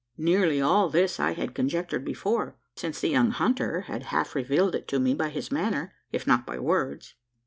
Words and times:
Nearly 0.17 0.59
all 0.59 0.89
this 0.89 1.19
I 1.19 1.33
had 1.33 1.53
conjectured 1.53 2.03
before: 2.03 2.57
since 2.75 2.99
the 2.99 3.09
young 3.09 3.29
hunter 3.29 3.81
had 3.81 4.01
half 4.09 4.33
revealed 4.33 4.73
it 4.73 4.87
to 4.87 4.99
me 4.99 5.13
by 5.13 5.29
his 5.29 5.51
manner, 5.51 5.93
if 6.11 6.25
not 6.25 6.43
by 6.43 6.57
words. 6.57 7.13